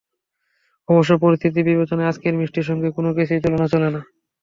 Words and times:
অবশ্য 0.89 1.11
পরিস্থিতি 1.23 1.59
বিবেচনায় 1.63 2.09
আজকের 2.11 2.33
ম্যাচটির 2.37 2.67
সঙ্গে 2.69 2.87
কোনো 2.97 3.09
কিছুরই 3.15 3.43
তুলনা 3.43 3.67
চলে 3.73 3.89
না। 3.95 4.01